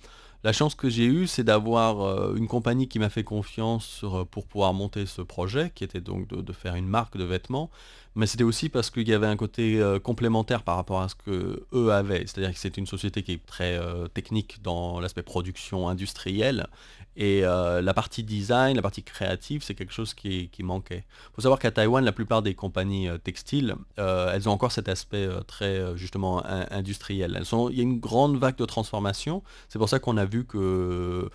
La 0.44 0.52
chance 0.52 0.75
que 0.75 0.90
j'ai 0.90 1.06
eue, 1.06 1.26
c'est 1.26 1.44
d'avoir 1.44 2.02
euh, 2.02 2.34
une 2.34 2.46
compagnie 2.46 2.88
qui 2.88 2.98
m'a 2.98 3.08
fait 3.08 3.25
confiance 3.25 4.04
pour 4.30 4.46
pouvoir 4.46 4.75
monter 4.75 5.06
ce 5.06 5.22
projet, 5.22 5.72
qui 5.75 5.82
était 5.82 6.02
donc 6.02 6.28
de, 6.28 6.52
faire 6.52 6.75
une 6.75 6.88
marque 6.88 7.16
de 7.16 7.25
vêtements. 7.25 7.70
Mais 8.14 8.26
c'était 8.26 8.45
aussi 8.45 8.69
parce 8.69 8.90
qu'il 8.90 9.09
y 9.09 9.14
avait 9.14 9.26
un 9.26 9.37
côté 9.37 9.81
euh, 9.81 9.99
complémentaire 9.99 10.62
par 10.62 10.76
rapport 10.76 11.00
à 11.00 11.09
ce 11.09 11.14
que 11.14 11.64
eux 11.73 11.92
avaient. 11.92 12.25
C'est-à-dire 12.26 12.52
que 12.52 12.59
c'est 12.59 12.76
une 12.76 12.87
société 12.87 13.23
qui 13.23 13.33
est 13.33 13.47
très 13.47 13.78
euh, 13.78 14.07
technique 14.09 14.62
dans 14.62 15.00
l'aspect 15.00 15.23
production 15.23 15.88
industrielle. 15.88 16.66
Et 17.14 17.42
la 17.42 17.92
partie 17.92 18.25
design, 18.25 18.76
la 18.76 18.81
partie 18.81 19.02
créative, 19.02 19.62
c'est 19.62 19.75
quelque 19.75 19.92
chose 19.92 20.14
qui, 20.14 20.49
manquait. 20.61 21.04
Il 21.07 21.35
faut 21.35 21.42
savoir 21.42 21.59
qu'à 21.59 21.71
Taïwan, 21.71 22.02
la 22.02 22.12
plupart 22.12 22.40
des 22.40 22.54
compagnies 22.54 23.07
textiles, 23.23 23.75
elles 23.99 24.49
ont 24.49 24.52
encore 24.52 24.73
cet 24.73 24.88
aspect 24.88 25.28
très 25.47 25.95
justement 25.95 26.42
industriel. 26.47 27.38
Il 27.71 27.76
y 27.76 27.81
a 27.81 27.83
une 27.83 28.00
grande 28.00 28.38
vague 28.38 28.57
de 28.57 28.64
transformation. 28.64 29.42
C'est 29.69 29.78
pour 29.78 29.90
ça 29.90 29.99
qu'on 29.99 30.16
a 30.16 30.25
vu 30.25 30.47
que 30.47 31.28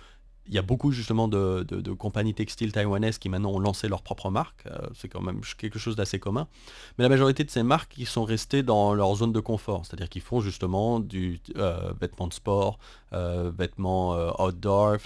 il 0.48 0.54
y 0.54 0.58
a 0.58 0.62
beaucoup 0.62 0.92
justement 0.92 1.28
de, 1.28 1.92
compagnies 1.98 2.34
textiles 2.34 2.72
taïwanaises 2.72 3.18
qui 3.18 3.28
maintenant 3.28 3.50
ont 3.50 3.58
lancé 3.58 3.88
leur 3.88 4.02
propre 4.02 4.30
marque. 4.30 4.66
Euh, 4.66 4.78
c'est 4.94 5.08
quand 5.08 5.20
même 5.20 5.40
quelque 5.58 5.78
chose 5.78 5.94
d'assez 5.94 6.18
commun. 6.18 6.48
Mais 6.96 7.04
la 7.04 7.08
majorité 7.08 7.44
de 7.44 7.50
ces 7.50 7.62
marques, 7.62 7.94
ils 7.98 8.06
sont 8.06 8.24
restés 8.24 8.62
dans 8.62 8.94
leur 8.94 9.14
zone 9.14 9.32
de 9.32 9.40
confort. 9.40 9.84
C'est-à-dire 9.84 10.08
qu'ils 10.08 10.22
font 10.22 10.40
justement 10.40 11.00
du 11.00 11.40
euh, 11.56 11.92
vêtement 12.00 12.28
de 12.28 12.32
sport, 12.32 12.78
euh, 13.12 13.52
vêtements 13.56 14.16
outdoor, 14.42 14.96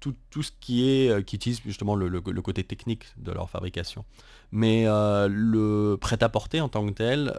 tout, 0.00 0.42
ce 0.42 0.50
qui 0.60 0.88
est 0.88 1.24
qui 1.24 1.36
utilise 1.36 1.60
justement 1.64 1.94
le, 1.94 2.20
côté 2.20 2.64
technique 2.64 3.04
de 3.16 3.32
leur 3.32 3.48
fabrication. 3.48 4.04
Mais 4.52 4.86
le 4.86 5.96
prêt-à-porter 6.00 6.60
en 6.60 6.68
tant 6.68 6.86
que 6.86 6.92
tel, 6.92 7.38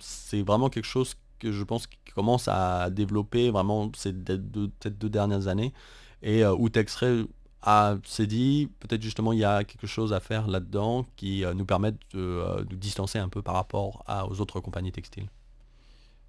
c'est 0.00 0.42
vraiment 0.42 0.68
quelque 0.68 0.86
chose 0.86 1.14
que 1.38 1.52
je 1.52 1.64
pense 1.64 1.86
qui 1.86 1.98
commence 2.14 2.48
à 2.48 2.90
développer 2.90 3.50
vraiment 3.50 3.90
ces 3.96 4.12
deux 4.12 5.08
dernières 5.08 5.46
années 5.46 5.72
et 6.22 6.44
euh, 6.44 6.54
où 6.54 6.68
Texray 6.68 7.24
s'est 8.04 8.26
dit 8.26 8.70
peut-être 8.80 9.02
justement 9.02 9.32
il 9.32 9.38
y 9.38 9.44
a 9.44 9.64
quelque 9.64 9.86
chose 9.86 10.12
à 10.12 10.20
faire 10.20 10.48
là-dedans 10.48 11.04
qui 11.16 11.44
euh, 11.44 11.52
nous 11.52 11.66
permet 11.66 11.92
euh, 12.14 12.64
de, 12.64 12.74
distancer 12.74 13.18
un 13.18 13.28
peu 13.28 13.42
par 13.42 13.54
rapport 13.54 14.04
aux 14.30 14.40
autres 14.40 14.60
compagnies 14.60 14.92
textiles. 14.92 15.28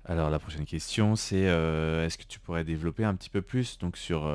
Alors 0.05 0.29
la 0.29 0.39
prochaine 0.39 0.65
question 0.65 1.15
c'est 1.15 1.41
est-ce 1.41 2.17
que 2.17 2.23
tu 2.23 2.39
pourrais 2.39 2.63
développer 2.63 3.05
un 3.05 3.15
petit 3.15 3.29
peu 3.29 3.41
plus 3.41 3.77
donc 3.77 3.97
sur, 3.97 4.29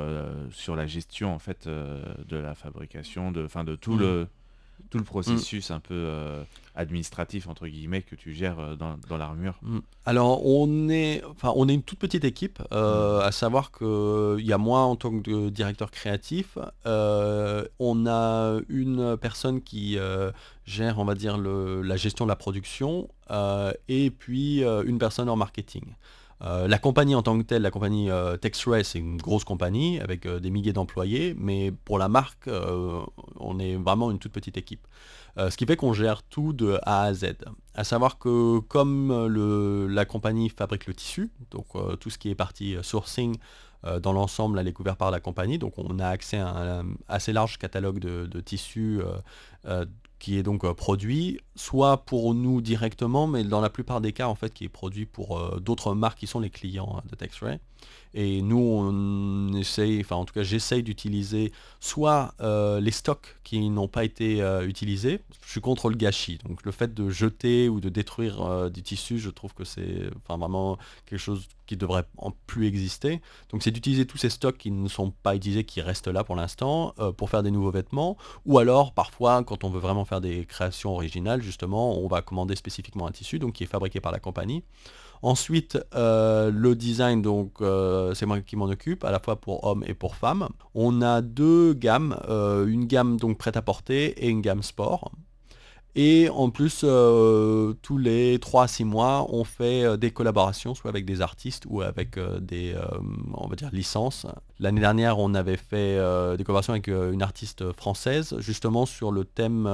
sur 0.51 0.75
la 0.75 0.87
gestion 0.87 1.33
en 1.33 1.39
fait 1.39 1.67
de 1.67 2.37
la 2.37 2.55
fabrication 2.55 3.31
de, 3.31 3.47
fin, 3.47 3.65
de 3.65 3.75
tout 3.75 3.93
mmh. 3.93 3.99
le 3.99 4.27
tout 4.89 4.97
le 4.97 5.03
processus 5.03 5.71
un 5.71 5.79
peu 5.79 5.93
euh, 5.93 6.43
administratif 6.75 7.47
entre 7.47 7.67
guillemets 7.67 8.01
que 8.01 8.15
tu 8.15 8.33
gères 8.33 8.59
euh, 8.59 8.75
dans, 8.75 9.17
l'armure 9.17 9.55
mm. 9.61 9.79
Alors 10.05 10.45
on 10.45 10.89
est, 10.89 11.23
enfin 11.29 11.51
on 11.55 11.67
est 11.67 11.73
une 11.73 11.83
toute 11.83 11.99
petite 11.99 12.23
équipe, 12.23 12.61
euh, 12.71 13.19
à 13.21 13.31
savoir 13.31 13.71
qu'il 13.71 14.45
y 14.45 14.53
a 14.53 14.57
moi 14.57 14.81
en 14.81 14.95
tant 14.95 15.19
que 15.19 15.49
directeur 15.49 15.91
créatif, 15.91 16.57
on 16.85 18.07
a 18.07 18.59
une 18.69 19.17
personne 19.17 19.61
qui 19.61 19.97
gère 20.65 20.99
on 20.99 21.05
va 21.05 21.15
dire 21.15 21.37
la 21.37 21.95
gestion 21.97 22.25
de 22.25 22.29
la 22.29 22.35
production 22.35 23.09
et 23.87 24.11
puis 24.11 24.63
une 24.63 24.97
personne 24.99 25.29
en 25.29 25.35
marketing. 25.35 25.83
Euh, 26.43 26.67
la 26.67 26.77
compagnie 26.77 27.15
en 27.15 27.23
tant 27.23 27.37
que 27.37 27.43
telle, 27.43 27.63
la 27.63 27.71
compagnie 27.71 28.11
euh, 28.11 28.37
c'est 28.83 28.99
une 28.99 29.17
grosse 29.17 29.43
compagnie 29.43 29.99
avec 29.99 30.25
euh, 30.25 30.39
des 30.39 30.51
milliers 30.51 30.73
d'employés, 30.73 31.35
mais 31.37 31.71
pour 31.71 31.97
la 31.97 32.09
marque, 32.09 32.49
on 33.39 33.59
est 33.59 33.75
vraiment 33.75 34.11
une 34.11 34.19
toute 34.19 34.31
petite 34.31 34.57
équipe. 34.57 34.87
ce 35.37 35.55
qui 35.55 35.65
fait 35.65 35.75
qu'on 35.75 35.93
gère 35.93 36.23
tout 36.23 36.53
de 36.53 36.79
A 36.83 37.03
à 37.03 37.13
Z. 37.13 37.35
À 37.75 37.83
savoir 37.83 38.17
que 38.17 38.59
comme 38.59 39.27
la 39.87 40.05
compagnie 40.05 40.49
fabrique 40.49 40.87
le 40.87 40.93
tissu, 40.93 41.29
donc 41.51 41.67
tout 41.99 42.09
ce 42.09 42.17
qui 42.17 42.29
est 42.29 42.35
partie 42.35 42.77
sourcing, 42.81 43.37
dans 44.01 44.11
l'ensemble, 44.11 44.59
elle 44.59 44.67
est 44.67 44.73
couvert 44.73 44.97
par 44.97 45.11
la 45.11 45.19
compagnie, 45.19 45.59
donc 45.59 45.73
on 45.77 45.99
a 45.99 46.07
accès 46.07 46.37
à 46.37 46.79
un, 46.79 46.85
assez 47.07 47.31
large 47.31 47.57
catalogue 47.57 47.99
de 47.99 48.41
tissus 48.41 49.01
qui 50.19 50.37
est 50.37 50.43
donc 50.43 50.63
euh, 50.63 50.73
produit, 50.73 51.39
soit 51.55 52.05
pour 52.05 52.33
nous 52.33 52.61
directement, 52.61 53.27
mais 53.27 53.43
dans 53.43 53.61
la 53.61 53.69
plupart 53.69 54.01
des 54.01 54.13
cas, 54.13 54.27
en 54.27 54.35
fait, 54.35 54.53
qui 54.53 54.65
est 54.65 54.69
produit 54.69 55.05
pour 55.05 55.37
euh, 55.37 55.59
d'autres 55.59 55.93
marques 55.93 56.19
qui 56.19 56.27
sont 56.27 56.39
les 56.39 56.49
clients 56.49 56.95
hein, 56.97 57.03
de 57.09 57.15
TextRay. 57.15 57.59
Et 58.13 58.41
nous, 58.41 58.57
on 58.57 59.53
essaye, 59.53 59.99
enfin 59.99 60.15
en 60.15 60.25
tout 60.25 60.33
cas 60.33 60.43
j'essaye 60.43 60.81
d'utiliser 60.81 61.51
soit 61.79 62.33
euh, 62.41 62.79
les 62.79 62.91
stocks 62.91 63.35
qui 63.43 63.69
n'ont 63.69 63.87
pas 63.87 64.03
été 64.03 64.39
utilisés. 64.65 65.19
Je 65.45 65.51
suis 65.51 65.61
contre 65.61 65.89
le 65.89 65.95
gâchis. 65.95 66.39
Donc 66.47 66.63
le 66.63 66.71
fait 66.71 66.93
de 66.93 67.09
jeter 67.09 67.69
ou 67.69 67.79
de 67.79 67.89
détruire 67.89 68.71
du 68.71 68.81
tissu, 68.81 69.19
je 69.19 69.29
trouve 69.29 69.53
que 69.53 69.63
c'est 69.63 70.09
vraiment 70.27 70.77
quelque 71.05 71.19
chose 71.19 71.47
qui 71.65 71.77
devrait 71.77 72.05
plus 72.47 72.65
exister. 72.65 73.21
Donc 73.51 73.61
c'est 73.61 73.71
d'utiliser 73.71 74.05
tous 74.05 74.17
ces 74.17 74.29
stocks 74.29 74.57
qui 74.57 74.71
ne 74.71 74.87
sont 74.87 75.11
pas 75.11 75.35
utilisés, 75.35 75.63
qui 75.63 75.81
restent 75.81 76.07
là 76.07 76.23
pour 76.23 76.35
l'instant, 76.35 76.95
pour 77.17 77.29
faire 77.29 77.43
des 77.43 77.51
nouveaux 77.51 77.71
vêtements. 77.71 78.17
Ou 78.45 78.57
alors 78.57 78.93
parfois, 78.93 79.43
quand 79.43 79.63
on 79.63 79.69
veut 79.69 79.79
vraiment 79.79 80.05
faire 80.05 80.21
des 80.21 80.45
créations 80.45 80.93
originales, 80.93 81.41
justement, 81.41 81.99
on 81.99 82.07
va 82.07 82.21
commander 82.21 82.55
spécifiquement 82.55 83.05
un 83.07 83.11
tissu, 83.11 83.39
qui 83.53 83.63
est 83.63 83.67
fabriqué 83.67 84.01
par 84.01 84.11
la 84.11 84.19
compagnie. 84.19 84.63
Ensuite, 85.21 85.77
euh, 85.95 86.51
le 86.51 86.75
design, 86.75 87.21
donc 87.21 87.61
euh, 87.61 88.13
c'est 88.13 88.25
moi 88.25 88.39
qui 88.41 88.55
m'en 88.55 88.65
occupe, 88.65 89.03
à 89.03 89.11
la 89.11 89.19
fois 89.19 89.35
pour 89.37 89.63
hommes 89.63 89.83
et 89.87 89.93
pour 89.93 90.15
femmes. 90.15 90.49
On 90.75 91.01
a 91.01 91.21
deux 91.21 91.73
gammes, 91.73 92.17
euh, 92.29 92.67
une 92.67 92.85
gamme 92.85 93.17
donc 93.17 93.37
prête 93.37 93.57
à 93.57 93.61
porter 93.61 94.05
et 94.23 94.29
une 94.29 94.41
gamme 94.41 94.63
sport. 94.63 95.11
Et 95.99 96.29
en 96.29 96.51
plus, 96.51 96.81
euh, 96.83 97.73
tous 97.81 97.97
les 97.97 98.37
3 98.37 98.65
à 98.65 98.67
6 98.67 98.83
mois, 98.85 99.25
on 99.29 99.43
fait 99.43 99.83
euh, 99.83 99.97
des 99.97 100.11
collaborations, 100.11 100.75
soit 100.75 100.91
avec 100.91 101.05
des 101.05 101.21
artistes 101.21 101.63
ou 101.67 101.81
avec 101.81 102.19
euh, 102.19 102.39
des 102.39 102.75
on 103.33 103.47
va 103.47 103.55
dire, 103.55 103.71
licences. 103.73 104.27
L'année 104.59 104.79
dernière, 104.79 105.17
on 105.17 105.33
avait 105.33 105.57
fait 105.57 105.95
des 106.37 106.43
collaborations 106.43 106.73
avec 106.73 106.87
une 106.87 107.23
artiste 107.23 107.71
française, 107.73 108.35
justement 108.39 108.85
sur 108.85 109.11
le 109.11 109.25
thème 109.25 109.69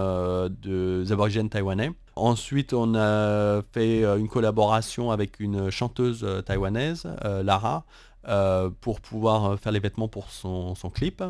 des 0.61 1.11
aborigènes 1.11 1.49
taïwanais. 1.49 1.91
Ensuite, 2.15 2.73
on 2.73 2.95
a 2.95 3.61
fait 3.73 4.03
une 4.03 4.27
collaboration 4.29 5.11
avec 5.11 5.39
une 5.39 5.69
chanteuse 5.69 6.25
taïwanaise, 6.45 7.07
Lara, 7.43 7.85
euh, 8.27 8.69
pour 8.81 9.01
pouvoir 9.01 9.45
euh, 9.45 9.57
faire 9.57 9.71
les 9.73 9.79
vêtements 9.79 10.07
pour 10.07 10.29
son, 10.29 10.75
clip. 10.93 11.21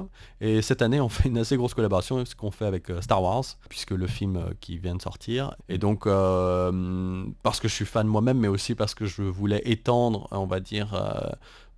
Et 0.41 0.61
cette 0.61 0.81
année, 0.81 1.01
on 1.01 1.09
fait 1.09 1.29
une 1.29 1.39
assez 1.39 1.57
grosse 1.57 1.73
collaboration, 1.73 2.23
ce 2.25 2.35
qu'on 2.35 2.51
fait 2.51 2.65
avec 2.65 2.89
euh, 2.89 3.01
Star 3.01 3.21
Wars, 3.23 3.43
puisque 3.67 3.91
le 3.91 4.07
film 4.07 4.53
qui 4.59 4.77
vient 4.77 4.95
de 4.95 5.01
sortir. 5.01 5.55
Et 5.69 5.77
donc, 5.77 6.05
parce 6.05 7.59
que 7.59 7.67
je 7.67 7.73
suis 7.73 7.85
fan 7.85 8.07
moi-même, 8.07 8.37
mais 8.37 8.47
aussi 8.47 8.75
parce 8.75 8.93
que 8.93 9.05
je 9.05 9.23
voulais 9.23 9.61
étendre, 9.65 10.27
on 10.31 10.45
va 10.45 10.59
dire, 10.59 10.95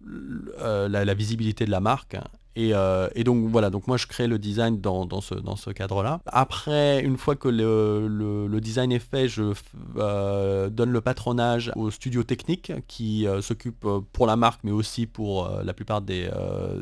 la, 0.05 1.13
visibilité 1.13 1.65
de 1.65 1.71
la 1.71 1.79
marque 1.79 2.17
euh, 2.57 3.09
et, 3.15 3.23
donc 3.23 3.49
voilà, 3.49 3.69
donc 3.69 3.87
moi 3.87 3.97
je 3.97 4.07
crée 4.07 4.27
le 4.27 4.39
design 4.39 4.79
dans, 4.79 5.21
ce, 5.21 5.35
dans 5.35 5.55
ce 5.55 5.69
cadre-là. 5.71 6.21
Après, 6.25 7.03
une 7.03 7.17
fois 7.17 7.35
que 7.35 7.49
le, 7.49 8.59
design 8.59 8.91
est 8.91 8.99
fait, 8.99 9.27
je 9.27 9.53
euh, 9.97 10.69
donne 10.69 10.91
le 10.91 11.01
patronage 11.01 11.71
au 11.75 11.91
studio 11.91 12.23
technique 12.23 12.71
qui 12.87 13.27
euh, 13.27 13.41
s'occupe 13.41 13.85
pour 14.13 14.27
la 14.27 14.35
marque 14.35 14.61
mais 14.63 14.71
aussi 14.71 15.05
pour 15.05 15.49
la 15.63 15.73
plupart 15.73 16.01
des, 16.01 16.29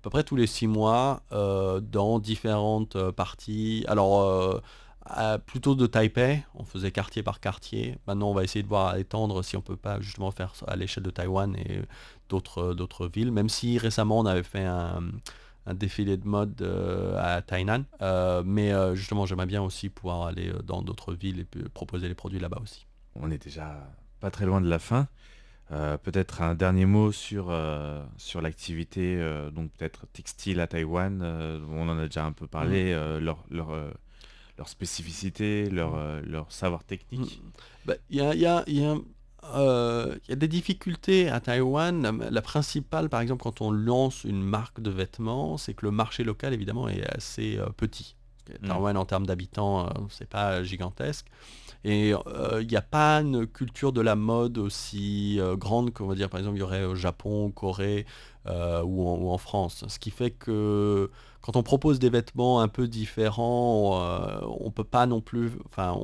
peu 0.01 0.09
près 0.09 0.23
tous 0.23 0.35
les 0.35 0.47
six 0.47 0.67
mois 0.67 1.23
dans 1.31 2.19
différentes 2.19 3.11
parties. 3.11 3.85
Alors 3.87 4.61
plutôt 5.45 5.75
de 5.75 5.85
Taipei, 5.85 6.43
on 6.55 6.63
faisait 6.63 6.91
quartier 6.91 7.23
par 7.23 7.39
quartier. 7.39 7.97
Maintenant, 8.07 8.29
on 8.31 8.33
va 8.33 8.43
essayer 8.43 8.63
de 8.63 8.67
voir 8.67 8.97
étendre 8.97 9.43
si 9.43 9.55
on 9.55 9.61
peut 9.61 9.75
pas 9.75 9.99
justement 10.01 10.31
faire 10.31 10.53
à 10.67 10.75
l'échelle 10.75 11.03
de 11.03 11.11
Taïwan 11.11 11.55
et 11.55 11.81
d'autres 12.29 12.73
d'autres 12.73 13.07
villes. 13.07 13.31
Même 13.31 13.49
si 13.49 13.77
récemment 13.77 14.19
on 14.19 14.25
avait 14.25 14.43
fait 14.43 14.65
un, 14.65 15.01
défilé 15.73 16.17
de 16.17 16.27
mode 16.27 16.61
euh, 16.61 17.17
à 17.19 17.41
Tainan, 17.41 17.85
euh, 18.01 18.43
mais 18.45 18.71
euh, 18.71 18.93
justement 18.93 19.25
j'aimerais 19.25 19.47
bien 19.47 19.63
aussi 19.63 19.89
pouvoir 19.89 20.27
aller 20.27 20.53
dans 20.63 20.83
d'autres 20.83 21.13
villes 21.13 21.39
et 21.39 21.69
proposer 21.69 22.07
les 22.07 22.13
produits 22.13 22.39
là-bas 22.39 22.59
aussi. 22.61 22.85
On 23.15 23.31
est 23.31 23.43
déjà 23.43 23.89
pas 24.19 24.31
très 24.31 24.45
loin 24.45 24.62
de 24.62 24.69
la 24.69 24.79
fin. 24.79 25.07
peut-être 25.69 26.41
un 26.41 26.55
dernier 26.55 26.86
mot 26.86 27.12
sur, 27.12 27.53
sur 28.17 28.41
l'activité, 28.41 29.17
donc 29.53 29.72
peut-être 29.72 30.07
textile 30.07 30.60
à 30.60 30.67
Taïwan. 30.67 31.22
on 31.69 31.89
en 31.89 31.98
a 31.98 32.05
déjà 32.05 32.25
un 32.25 32.31
peu 32.31 32.48
parlé. 32.48 32.93
Mm. 32.93 33.17
leur, 33.24 33.43
leur 33.50 33.72
leur 34.57 34.69
spécificité, 34.69 35.69
leur, 35.69 35.91
mm. 35.91 36.00
euh, 36.00 36.22
leur 36.25 36.51
savoir 36.51 36.84
technique 36.84 37.41
Il 38.10 38.17
y, 38.17 38.22
a, 38.22 38.63
des 40.36 40.48
difficultés 40.48 41.29
à 41.29 41.39
Taïwan. 41.39 42.27
La, 42.29 42.41
principale, 42.41 43.10
par 43.10 43.22
exemple, 43.22 43.43
quand 43.43 43.62
on 43.62 43.72
lance 43.72 44.24
une 44.24 44.41
marque 44.41 44.81
de 44.81 44.89
vêtements, 44.89 45.57
c'est 45.57 45.74
que 45.74 45.86
le 45.86 45.91
marché 45.91 46.24
local, 46.24 46.53
évidemment, 46.53 46.88
est 46.88 47.05
assez 47.15 47.57
euh, 47.57 47.67
petit. 47.77 48.15
Mm. 48.61 48.97
En 48.97 49.05
termes 49.05 49.25
d'habitants, 49.25 49.87
euh, 49.87 49.89
c'est 50.09 50.29
pas 50.29 50.63
gigantesque. 50.63 51.27
Et 51.83 52.09
il 52.09 52.67
n'y 52.67 52.75
a 52.75 52.81
pas 52.81 53.17
une 53.17 53.45
culture 53.45 53.93
de 53.93 54.01
la 54.01 54.15
mode 54.15 54.57
aussi 54.57 55.39
grande 55.53 55.93
qu'on 55.93 56.07
va 56.07 56.15
dire, 56.15 56.29
par 56.29 56.39
exemple, 56.39 56.57
il 56.57 56.61
y 56.61 56.63
aurait 56.63 56.83
au 56.83 56.95
Japon, 56.95 57.51
Corée, 57.51 58.07
ou 58.47 59.29
en, 59.29 59.37
France. 59.37 59.83
Ce 59.87 59.99
qui 59.99 60.11
fait 60.11 60.31
que 60.31 61.09
quand 61.45 61.55
on 61.57 61.61
propose 61.61 61.99
des 61.99 62.09
vêtements 62.09 62.59
un 62.61 62.67
peu 62.67 62.87
différents, 62.87 64.01
euh, 64.01 64.39
on 64.59 64.71
peut 64.71 64.83
pas 64.83 65.05
non 65.05 65.21
plus. 65.21 65.51
Enfin, 65.67 65.95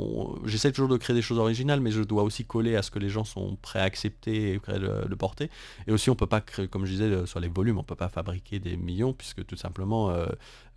j'essaie 0.45 0.71
toujours 0.71 0.88
de 0.88 0.98
créer 0.98 1.15
des 1.15 1.24
choses 1.24 1.39
originales, 1.39 1.79
mais 1.79 1.89
je 1.89 2.03
dois 2.03 2.21
aussi 2.21 2.45
coller 2.45 2.75
à 2.75 2.83
ce 2.83 2.91
que 2.91 3.00
les 3.00 3.10
gens 3.10 3.24
sont 3.24 3.57
prêts 3.60 3.79
à 3.79 3.83
accepter 3.83 4.53
et 4.53 4.60
prêts 4.60 4.77
le, 4.77 5.15
porter. 5.15 5.50
Et 5.88 5.91
aussi, 5.91 6.12
on 6.12 6.15
peut 6.15 6.27
pas 6.27 6.41
créer, 6.41 6.67
comme 6.67 6.86
je 6.86 6.91
disais, 6.91 7.25
sur 7.25 7.39
les 7.39 7.48
volumes, 7.48 7.79
on 7.79 7.83
peut 7.83 7.95
pas 7.95 8.07
fabriquer 8.07 8.60
des 8.60 8.77
millions, 8.77 9.13
puisque 9.13 9.43
tout 9.43 9.55
simplement, 9.55 10.12
euh, 10.12 10.27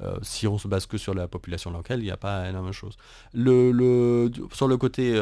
euh, 0.01 0.17
si 0.23 0.47
on 0.47 0.57
se 0.57 0.67
base 0.67 0.87
que 0.87 0.97
sur 0.97 1.13
la 1.13 1.29
population 1.29 1.71
locale, 1.71 2.01
il 2.01 2.05
n'y 2.05 2.11
a 2.11 2.17
pas 2.17 2.49
énormément 2.49 2.71
de 2.71 2.73
choses. 2.73 2.97
Le, 3.35 4.31
sur 4.55 4.67
le 4.67 4.79
côté 4.79 5.13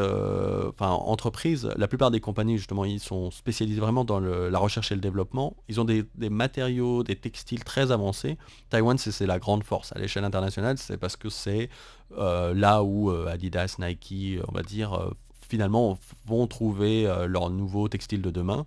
enfin, 0.69 0.91
entreprise, 0.91 1.69
la 1.75 1.89
plupart 1.89 2.11
des 2.11 2.21
compagnies, 2.21 2.57
justement, 2.57 2.85
ils 2.85 3.01
sont 3.01 3.29
spécialisés 3.29 3.81
vraiment 3.81 4.05
dans 4.05 4.21
la 4.21 4.59
recherche 4.59 4.93
et 4.93 4.95
le 4.95 5.01
développement. 5.01 5.57
Ils 5.67 5.81
ont 5.81 5.85
des 5.85 6.05
matériaux, 6.33 7.03
des 7.03 7.15
textiles 7.15 7.63
très 7.63 7.91
avancés. 7.91 8.37
Taïwan, 8.69 8.97
c'est 8.97 9.25
la 9.25 9.39
grande 9.39 9.63
force 9.63 9.93
à 9.95 9.99
l'échelle 9.99 10.25
internationale, 10.25 10.77
c'est 10.77 10.97
parce 10.97 11.15
que 11.15 11.29
c'est 11.29 11.69
euh, 12.17 12.53
là 12.53 12.83
où 12.83 13.09
euh, 13.09 13.27
Adidas, 13.27 13.75
Nike, 13.79 14.39
on 14.47 14.51
va 14.51 14.61
dire, 14.61 14.93
euh, 14.93 15.11
finalement 15.47 15.97
vont 16.25 16.47
trouver 16.47 17.03
leur 17.27 17.49
nouveau 17.49 17.87
textile 17.87 18.21
de 18.21 18.31
demain. 18.31 18.65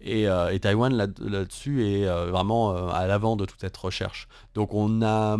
Et, 0.00 0.28
Taïwan 0.60 0.94
là-dessus 0.94 1.84
est 1.84 2.04
vraiment 2.04 2.88
à 2.90 3.08
l'avant 3.08 3.34
de 3.34 3.44
toute 3.44 3.60
cette 3.60 3.76
recherche. 3.76 4.28
Donc 4.54 4.72
on 4.72 5.02
a 5.02 5.36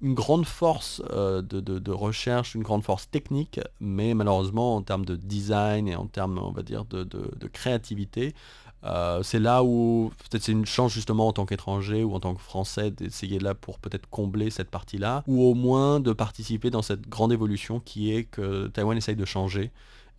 une 0.00 0.14
grande 0.14 0.46
force 0.46 1.02
de, 1.02 1.90
recherche, 1.90 2.54
une 2.54 2.62
grande 2.62 2.82
force 2.82 3.10
technique, 3.10 3.60
mais 3.78 4.14
malheureusement 4.14 4.76
en 4.76 4.82
termes 4.82 5.04
de 5.04 5.16
design 5.16 5.86
et 5.86 5.96
en 5.96 6.06
termes, 6.06 6.38
on 6.38 6.52
va 6.52 6.62
dire, 6.62 6.86
de, 6.86 7.06
créativité, 7.52 8.34
euh, 8.84 9.22
c'est 9.22 9.38
là 9.38 9.62
où 9.62 10.10
peut-être 10.30 10.42
c'est 10.42 10.52
une 10.52 10.66
chance 10.66 10.92
justement 10.92 11.28
en 11.28 11.32
tant 11.32 11.46
qu'étranger 11.46 12.02
ou 12.02 12.14
en 12.14 12.20
tant 12.20 12.34
que 12.34 12.40
français 12.40 12.90
d'essayer 12.90 13.38
là 13.38 13.54
pour 13.54 13.78
peut-être 13.78 14.08
combler 14.08 14.50
cette 14.50 14.70
partie-là, 14.70 15.22
ou 15.26 15.42
au 15.42 15.54
moins 15.54 16.00
de 16.00 16.12
participer 16.12 16.70
dans 16.70 16.82
cette 16.82 17.08
grande 17.08 17.32
évolution 17.32 17.80
qui 17.80 18.12
est 18.12 18.24
que 18.24 18.66
Taïwan 18.68 18.96
essaye 18.96 19.16
de 19.16 19.24
changer 19.24 19.70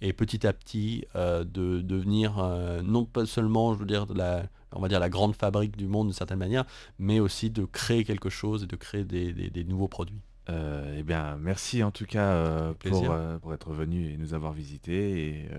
et 0.01 0.13
petit 0.13 0.47
à 0.47 0.53
petit 0.53 1.05
euh, 1.15 1.43
de 1.43 1.81
devenir 1.81 2.39
euh, 2.39 2.81
non 2.81 3.05
pas 3.05 3.25
seulement 3.25 3.73
je 3.73 3.79
veux 3.79 3.85
dire 3.85 4.05
la, 4.13 4.43
on 4.71 4.79
va 4.79 4.87
dire 4.87 4.99
la 4.99 5.09
grande 5.09 5.35
fabrique 5.35 5.75
du 5.75 5.87
monde 5.87 6.07
d'une 6.07 6.13
certaine 6.13 6.39
manière, 6.39 6.65
mais 6.99 7.19
aussi 7.19 7.49
de 7.49 7.65
créer 7.65 8.05
quelque 8.05 8.29
chose 8.29 8.63
et 8.63 8.67
de 8.67 8.75
créer 8.77 9.03
des, 9.03 9.63
nouveaux 9.65 9.89
produits. 9.89 10.21
eh 10.49 11.03
bien, 11.03 11.37
merci 11.37 11.83
en 11.83 11.91
tout 11.91 12.05
cas 12.05 12.73
pour, 12.79 13.13
pour, 13.41 13.53
être 13.53 13.71
venu 13.73 14.11
et 14.11 14.17
nous 14.17 14.33
avoir 14.33 14.53
visité 14.53 15.27
et 15.27 15.49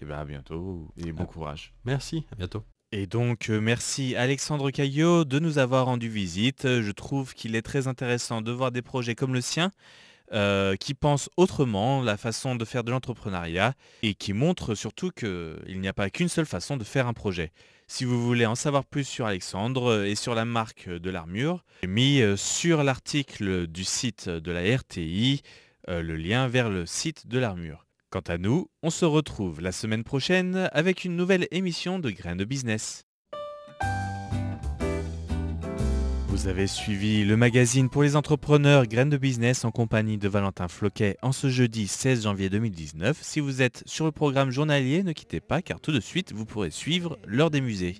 et 0.00 0.04
bien 0.04 0.18
à 0.18 0.24
bientôt 0.24 0.92
et 0.96 1.12
bon 1.12 1.24
ah. 1.24 1.32
courage. 1.32 1.74
Merci, 1.84 2.24
à 2.32 2.36
bientôt. 2.36 2.64
Et 2.96 3.08
donc, 3.08 3.50
euh, 3.50 3.60
merci 3.60 4.14
Alexandre 4.14 4.70
Caillot 4.70 5.24
de 5.24 5.40
nous 5.40 5.58
avoir 5.58 5.86
rendu 5.86 6.08
visite. 6.08 6.62
Je 6.62 6.92
trouve 6.92 7.34
qu'il 7.34 7.56
est 7.56 7.62
très 7.62 7.88
intéressant 7.88 8.40
de 8.40 8.52
voir 8.52 8.70
des 8.70 8.82
projets 8.82 9.16
comme 9.16 9.34
le 9.34 9.40
sien, 9.40 9.72
euh, 10.32 10.76
qui 10.76 10.94
pensent 10.94 11.28
autrement 11.36 12.02
la 12.02 12.16
façon 12.16 12.54
de 12.54 12.64
faire 12.64 12.84
de 12.84 12.92
l'entrepreneuriat 12.92 13.74
et 14.04 14.14
qui 14.14 14.32
montrent 14.32 14.76
surtout 14.76 15.10
qu'il 15.10 15.80
n'y 15.80 15.88
a 15.88 15.92
pas 15.92 16.08
qu'une 16.08 16.28
seule 16.28 16.46
façon 16.46 16.76
de 16.76 16.84
faire 16.84 17.08
un 17.08 17.14
projet. 17.14 17.50
Si 17.88 18.04
vous 18.04 18.24
voulez 18.24 18.46
en 18.46 18.54
savoir 18.54 18.84
plus 18.84 19.02
sur 19.02 19.26
Alexandre 19.26 20.04
et 20.04 20.14
sur 20.14 20.36
la 20.36 20.44
marque 20.44 20.88
de 20.88 21.10
l'armure, 21.10 21.64
j'ai 21.82 21.88
mis 21.88 22.20
euh, 22.20 22.36
sur 22.36 22.84
l'article 22.84 23.66
du 23.66 23.82
site 23.82 24.28
de 24.28 24.52
la 24.52 24.76
RTI 24.76 25.42
le 25.88 26.16
lien 26.16 26.46
vers 26.48 26.70
le 26.70 26.86
site 26.86 27.26
de 27.26 27.38
l'armure. 27.38 27.83
Quant 28.14 28.20
à 28.28 28.38
nous, 28.38 28.68
on 28.84 28.90
se 28.90 29.04
retrouve 29.04 29.60
la 29.60 29.72
semaine 29.72 30.04
prochaine 30.04 30.70
avec 30.70 31.04
une 31.04 31.16
nouvelle 31.16 31.48
émission 31.50 31.98
de 31.98 32.10
Graines 32.10 32.36
de 32.38 32.44
Business. 32.44 33.02
Vous 36.28 36.46
avez 36.46 36.68
suivi 36.68 37.24
le 37.24 37.36
magazine 37.36 37.90
pour 37.90 38.04
les 38.04 38.14
entrepreneurs 38.14 38.86
Graines 38.86 39.10
de 39.10 39.16
Business 39.16 39.64
en 39.64 39.72
compagnie 39.72 40.16
de 40.16 40.28
Valentin 40.28 40.68
Floquet 40.68 41.16
en 41.22 41.32
ce 41.32 41.48
jeudi 41.48 41.88
16 41.88 42.22
janvier 42.22 42.50
2019. 42.50 43.18
Si 43.20 43.40
vous 43.40 43.62
êtes 43.62 43.82
sur 43.84 44.04
le 44.04 44.12
programme 44.12 44.52
journalier, 44.52 45.02
ne 45.02 45.10
quittez 45.10 45.40
pas 45.40 45.60
car 45.60 45.80
tout 45.80 45.90
de 45.90 45.98
suite 45.98 46.32
vous 46.32 46.46
pourrez 46.46 46.70
suivre 46.70 47.18
l'heure 47.26 47.50
des 47.50 47.60
musées. 47.60 47.96